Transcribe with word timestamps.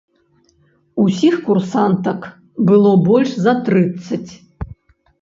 Усіх 1.03 1.35
курсантак 1.51 2.21
было 2.73 2.97
больш 3.09 3.39
за 3.45 3.57
трыццаць. 3.69 4.27